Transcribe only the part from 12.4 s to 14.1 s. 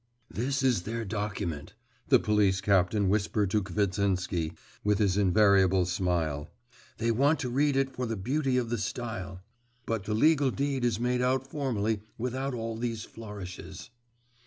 all these flourishes.